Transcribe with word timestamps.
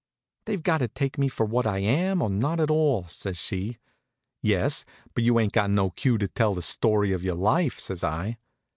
"They've 0.45 0.63
got 0.63 0.79
to 0.79 0.87
take 0.87 1.19
me 1.19 1.27
for 1.27 1.45
what 1.45 1.67
I 1.67 1.77
am, 1.77 2.23
or 2.23 2.29
not 2.31 2.59
at 2.59 2.71
all," 2.71 3.03
says 3.05 3.37
she. 3.37 3.77
"Yes, 4.41 4.83
but 5.13 5.23
you 5.23 5.39
ain't 5.39 5.53
got 5.53 5.69
no 5.69 5.91
cue 5.91 6.17
to 6.17 6.27
tell 6.27 6.55
the 6.55 6.63
story 6.63 7.11
of 7.11 7.23
your 7.23 7.35
life," 7.35 7.79
says 7.79 8.03
I. 8.03 8.39